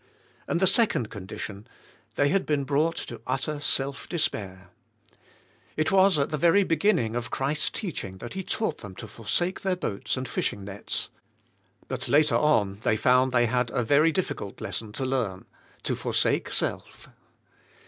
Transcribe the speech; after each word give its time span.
And 0.47 0.59
the 0.59 0.65
second 0.65 1.11
condition:— 1.11 1.67
They 2.15 2.29
had 2.29 2.43
been 2.47 2.63
brought 2.63 2.95
to 3.05 3.21
utter 3.27 3.59
self 3.59 4.09
desfair. 4.09 4.69
It 5.77 5.91
was 5.91 6.17
at 6.17 6.31
the 6.31 6.39
very 6.39 6.63
beginning 6.63 7.15
of 7.15 7.29
Christ's 7.29 7.69
teaching 7.69 8.17
that 8.17 8.33
He 8.33 8.43
taught 8.43 8.79
them 8.79 8.95
to 8.95 9.07
forsake 9.07 9.61
their 9.61 9.75
boats 9.75 10.17
and 10.17 10.27
fishing 10.27 10.63
nets; 10.63 11.11
but 11.87 12.07
later 12.07 12.33
on 12.35 12.79
they 12.81 12.97
found 12.97 13.31
they 13.31 13.45
had 13.45 13.69
a 13.69 13.83
very 13.83 14.11
difficult 14.11 14.59
lesson 14.59 14.91
to 14.93 15.05
learn— 15.05 15.45
to 15.83 15.95
forsake 15.95 16.49
self. 16.49 17.07